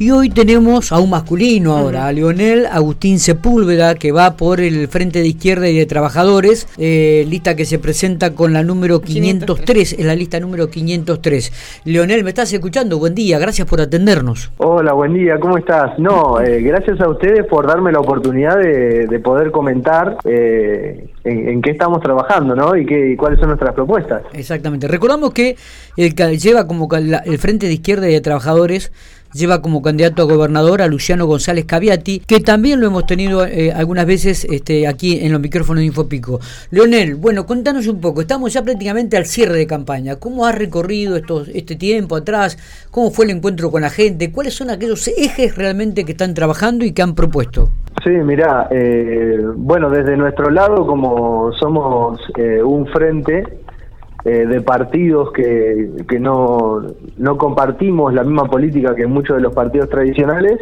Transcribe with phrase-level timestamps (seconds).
[0.00, 4.86] Y hoy tenemos a un masculino ahora, a Leonel Agustín Sepúlveda, que va por el
[4.86, 9.94] Frente de Izquierda y de Trabajadores, eh, lista que se presenta con la número 503,
[9.94, 11.80] es la lista número 503.
[11.84, 13.00] Leonel, ¿me estás escuchando?
[13.00, 14.52] Buen día, gracias por atendernos.
[14.58, 15.98] Hola, buen día, ¿cómo estás?
[15.98, 21.72] No, eh, gracias a ustedes por darme la oportunidad de, poder comentar eh, en, qué
[21.72, 22.76] estamos trabajando, ¿no?
[22.76, 24.22] Y, qué, cuáles son nuestras propuestas.
[24.32, 24.86] Exactamente.
[24.86, 25.56] Recordamos que
[25.96, 28.92] el, lleva como el Frente de Izquierda y de Trabajadores
[29.32, 33.72] lleva como candidato a gobernador a Luciano González Caviati, que también lo hemos tenido eh,
[33.72, 36.40] algunas veces este, aquí en los micrófonos de Infopico.
[36.70, 40.16] Leonel, bueno, contanos un poco, estamos ya prácticamente al cierre de campaña.
[40.16, 42.58] ¿Cómo has recorrido estos, este tiempo atrás?
[42.90, 44.32] ¿Cómo fue el encuentro con la gente?
[44.32, 47.70] ¿Cuáles son aquellos ejes realmente que están trabajando y que han propuesto?
[48.04, 53.44] Sí, mira, eh, bueno, desde nuestro lado, como somos eh, un frente,
[54.24, 56.82] eh, de partidos que, que no,
[57.18, 60.58] no, compartimos la misma política que muchos de los partidos tradicionales,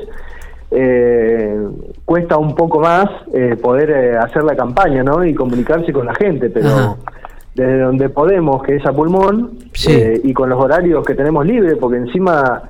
[0.70, 1.66] eh,
[2.04, 5.24] cuesta un poco más eh, poder hacer la campaña ¿no?
[5.24, 6.98] y comunicarse con la gente, pero
[7.54, 9.52] desde donde podemos, que es a pulmón,
[10.22, 12.62] y con los horarios que tenemos libres, porque encima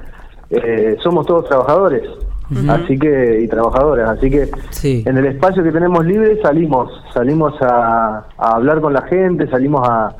[1.02, 2.04] somos todos trabajadores.
[2.68, 4.48] Así que, y trabajadoras, así que
[4.80, 10.14] en el espacio que tenemos libre salimos, salimos a hablar con la gente, salimos a,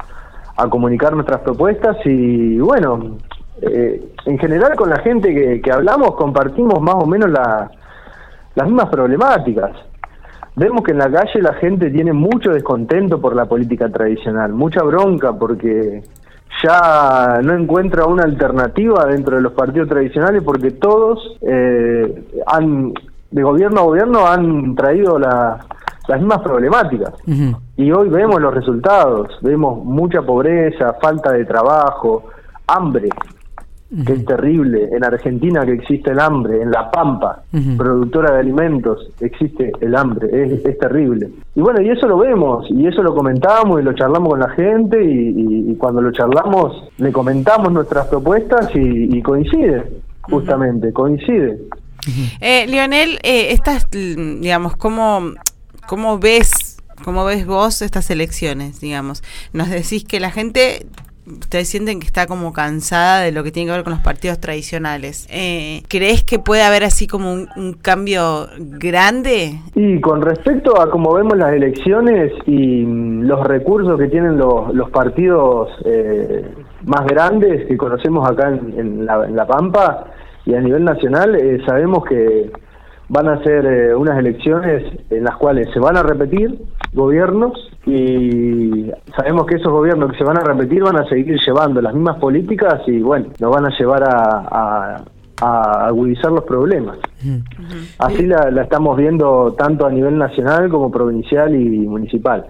[0.56, 3.18] a comunicar nuestras propuestas y bueno,
[3.60, 7.70] eh, en general con la gente que, hablamos compartimos más o menos la,
[8.54, 9.72] las mismas problemáticas.
[10.54, 14.82] Vemos que en la calle la gente tiene mucho descontento por la política tradicional, mucha
[14.82, 16.02] bronca porque
[16.62, 22.94] ya no encuentra una alternativa dentro de los partidos tradicionales porque todos eh, han
[23.30, 25.58] de gobierno a gobierno han traído la,
[26.08, 27.14] las mismas problemáticas.
[27.76, 32.24] Y hoy vemos los resultados, vemos mucha pobreza, falta de trabajo,
[32.66, 33.08] hambre,
[34.04, 34.88] que es terrible.
[34.92, 37.42] En Argentina que existe el hambre, en La Pampa,
[37.77, 41.30] productora de alimentos, existe el hambre, es, terrible.
[41.54, 44.50] Y bueno, y eso lo vemos, y eso lo comentamos y lo charlamos con la
[44.50, 49.84] gente, y, cuando lo charlamos le comentamos nuestras propuestas y, coincide,
[50.22, 51.58] justamente, coincide.
[52.40, 55.33] Eh, Lionel, eh, estas, digamos, ¿cómo,
[55.86, 59.23] ¿cómo ves, cómo ves vos estas elecciones, digamos?
[59.52, 60.86] Nos decís que la gente
[61.27, 64.39] ustedes sienten que está como cansada de lo que tiene que ver con los partidos
[64.41, 65.27] tradicionales.
[65.30, 69.58] Eh, ¿Crees que puede haber así como un, cambio grande?
[69.75, 72.85] Y con respecto a cómo vemos las elecciones y
[73.23, 76.45] los recursos que tienen los, los partidos eh,
[76.85, 80.07] más grandes que conocemos acá en, la, Pampa
[80.45, 82.51] y a nivel nacional, eh, sabemos que
[83.08, 86.58] van a ser eh, unas elecciones en las cuales se van a repetir
[86.92, 87.52] gobiernos
[87.86, 91.95] y sabemos que esos gobiernos que se van a repetir van a seguir llevando las
[91.95, 95.05] mismas políticas y bueno, nos van a llevar a,
[95.39, 96.96] agudizar los problemas.
[97.98, 102.46] Así la, estamos viendo tanto a nivel nacional como provincial y municipal.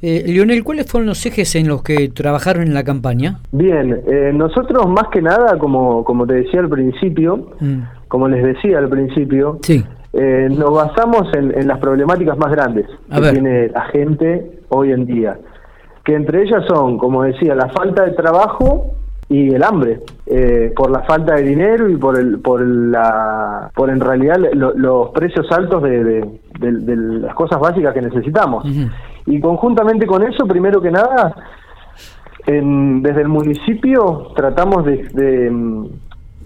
[0.00, 3.40] Eh, Lionel, ¿cuáles fueron los ejes en los que trabajaron en la campaña?
[3.52, 8.42] Bien, eh, nosotros más que nada, como, como te decía al principio, mm como les
[8.42, 9.58] decía al principio,
[10.12, 15.38] eh, nos basamos en, las problemáticas más grandes que tiene la gente hoy en día,
[16.04, 18.92] que entre ellas son, como decía, la falta de trabajo
[19.28, 23.90] y el hambre, eh, por la falta de dinero y por el, por la, por
[23.90, 26.24] en realidad los precios altos de,
[26.60, 28.64] las cosas básicas que necesitamos.
[29.26, 31.34] Y conjuntamente con eso, primero que nada,
[32.46, 35.50] desde el municipio tratamos de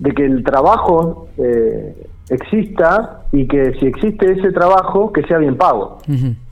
[0.00, 1.94] de que el trabajo eh,
[2.30, 5.98] exista y que si existe ese trabajo, que sea bien pago.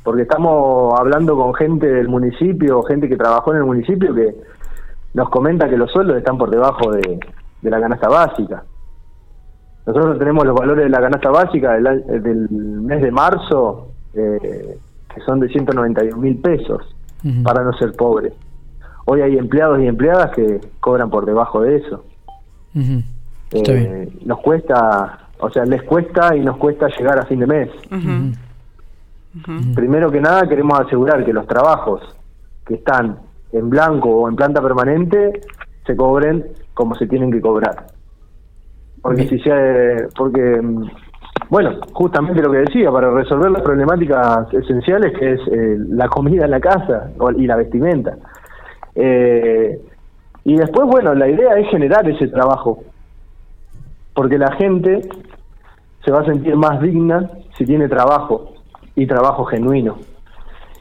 [0.04, 4.34] Porque estamos hablando con gente del municipio, gente que trabajó en el municipio, que
[5.14, 7.18] nos comenta que los sueldos están por debajo de,
[7.62, 8.64] la canasta básica.
[9.86, 14.78] Nosotros tenemos los valores de la canasta básica del, mes de marzo, eh,
[15.14, 16.94] que son de 191 mil pesos,
[17.42, 18.34] para no ser pobre.
[19.06, 22.04] Hoy hay empleados y empleadas que cobran por debajo de eso
[23.52, 27.70] eh, nos cuesta, o sea, les cuesta y nos cuesta llegar a fin de mes.
[29.74, 32.02] Primero que nada queremos asegurar que los trabajos
[32.66, 33.18] que están
[33.52, 35.40] en blanco o en planta permanente
[35.86, 37.86] se cobren como se tienen que cobrar.
[39.00, 40.60] Porque si se, porque
[41.50, 46.44] bueno, justamente lo que decía, para resolver las problemáticas esenciales que es eh, la comida
[46.44, 48.16] en la casa y la vestimenta.
[48.94, 49.80] Eh,
[50.44, 52.82] y después, bueno, la idea es generar ese trabajo,
[54.18, 55.08] porque la gente
[56.04, 58.52] se va a sentir más digna si tiene trabajo
[58.96, 59.98] y trabajo genuino.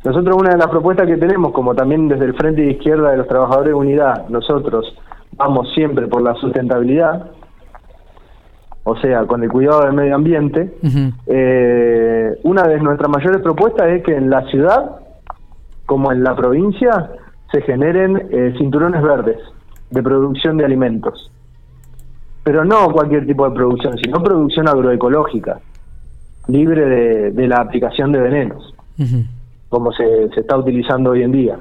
[0.03, 3.17] Nosotros una de las propuestas que tenemos, como también desde el Frente de Izquierda de
[3.17, 4.91] los Trabajadores de Unidad, nosotros
[5.33, 7.29] vamos siempre por la sustentabilidad,
[8.83, 10.75] o sea, con el cuidado del medio ambiente,
[11.27, 15.01] eh, una de nuestras mayores propuestas es que en la ciudad,
[15.85, 17.11] como en la provincia,
[17.51, 19.37] se generen eh, cinturones verdes
[19.91, 21.31] de producción de alimentos.
[22.47, 25.59] Pero no cualquier tipo de producción, sino producción agroecológica,
[26.47, 28.73] libre de, la aplicación de venenos,
[29.67, 31.59] como se, se está utilizando hoy en día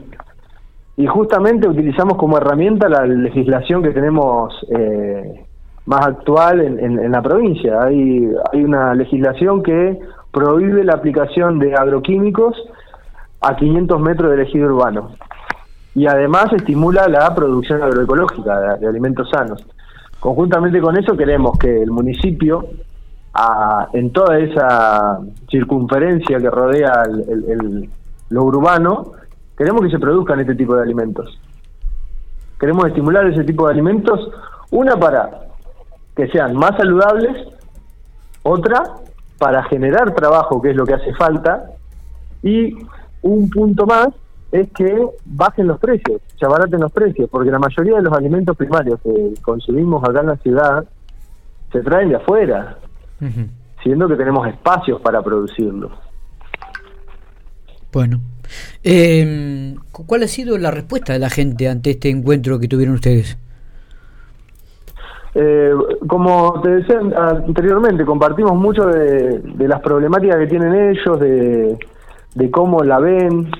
[0.97, 5.44] y justamente utilizamos como herramienta la legislación que tenemos eh,
[5.85, 7.83] más actual en, la provincia.
[7.83, 9.99] Hay, hay una legislación que
[10.33, 12.56] prohíbe la aplicación de agroquímicos
[13.43, 15.11] a 500 metros del ejido urbano
[15.94, 19.67] y además estimula la producción agroecológica de, alimentos sanos.
[20.26, 22.67] Conjuntamente con eso queremos que el municipio,
[23.93, 27.05] en toda esa circunferencia que rodea
[28.31, 29.12] lo urbano,
[29.56, 31.40] queremos que se produzcan este tipo de alimentos.
[32.58, 34.28] Queremos estimular ese tipo de alimentos,
[34.73, 35.31] una para
[36.17, 37.46] que sean más saludables,
[38.43, 38.82] otra
[39.38, 41.70] para generar trabajo, que es lo que hace falta,
[42.43, 42.75] y
[43.23, 44.08] un punto más
[44.56, 48.56] es que bajen los precios, se abaraten los precios, porque la mayoría de los alimentos
[48.56, 50.85] primarios que consumimos acá en la ciudad
[51.73, 52.79] se traen de afuera,
[53.82, 55.93] siendo que tenemos espacios para producirlos.
[57.93, 58.20] Bueno,
[58.85, 63.38] eh, ¿cuál ha sido la respuesta de la gente ante este encuentro que tuvieron ustedes?
[65.38, 65.70] Eh,
[66.06, 72.99] como te decía anteriormente, compartimos mucho de, las problemáticas que tienen ellos, de, cómo la
[72.99, 73.50] ven,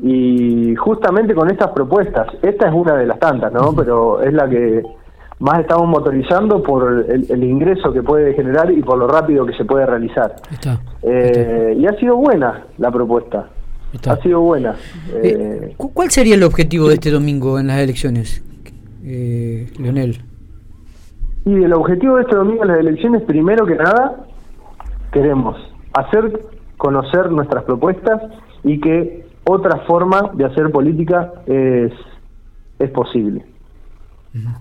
[0.00, 3.72] y justamente con estas propuestas, esta es una de las tantas, ¿no?
[3.74, 4.82] Pero es la que
[5.40, 9.64] más estamos motorizando por el, ingreso que puede generar y por lo rápido que se
[9.64, 10.36] puede realizar.
[11.02, 13.48] Eh, y ha sido buena la propuesta.
[14.06, 14.76] Ha sido buena.
[15.14, 18.44] Eh, ¿Cuál sería el objetivo de este domingo en las elecciones,
[19.02, 20.20] eh, Leonel?
[21.44, 24.26] Y el objetivo de este domingo en las elecciones, primero que nada,
[25.12, 25.56] queremos
[25.94, 26.40] hacer
[26.76, 28.22] conocer nuestras propuestas
[28.62, 31.92] y que otra forma de hacer política es,
[32.78, 33.44] es posible.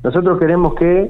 [0.03, 1.09] Nosotros queremos que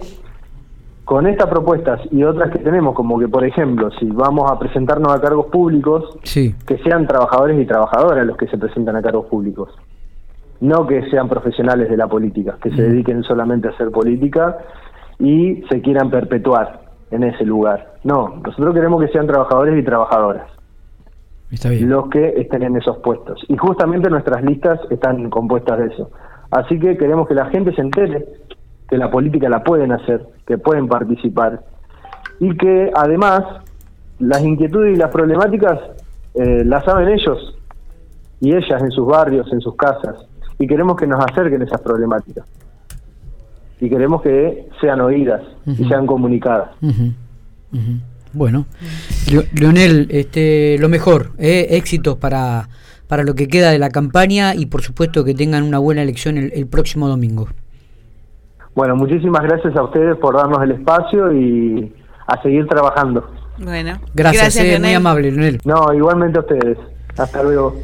[1.06, 5.14] con estas propuestas y otras que tenemos, como que por ejemplo, si vamos a presentarnos
[5.14, 6.18] a cargos públicos,
[6.66, 9.70] que sean trabajadores y trabajadoras los que se presentan a cargos públicos,
[10.60, 14.58] no que sean profesionales de la política, que se dediquen solamente a hacer política
[15.20, 16.82] y se quieran perpetuar
[17.12, 17.94] en ese lugar.
[18.04, 20.57] No, nosotros queremos que sean trabajadores y trabajadoras.
[21.86, 23.42] Los que estén en esos puestos.
[23.48, 26.12] Y justamente nuestras listas están compuestas de eso.
[26.52, 28.26] Así que queremos que la gente se entere
[28.90, 31.62] que la política la pueden hacer, que pueden participar.
[32.40, 33.44] Y que además
[34.20, 35.80] las inquietudes y las problemáticas
[36.34, 37.58] eh, las saben ellos
[38.40, 40.26] y ellas en sus barrios, en sus casas.
[40.60, 42.46] Y queremos que nos acerquen esas problemáticas.
[43.80, 46.72] Y queremos que sean oídas y sean comunicadas.
[48.34, 48.66] Bueno,
[49.54, 52.70] Leonel, este, lo mejor, eh, éxitos para,
[53.08, 56.38] para lo que queda de la campaña y por supuesto que tengan una buena elección
[56.38, 57.48] el, próximo domingo.
[58.76, 61.94] Bueno, muchísimas gracias a ustedes por darnos el espacio y
[62.28, 63.30] a seguir trabajando.
[63.58, 65.60] Bueno, gracias, gracias eh, muy amable, Leonel.
[65.66, 66.78] No, igualmente a ustedes.
[67.18, 67.76] Hasta luego.